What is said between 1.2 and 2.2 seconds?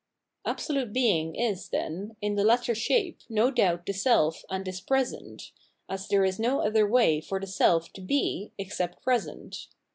is, then,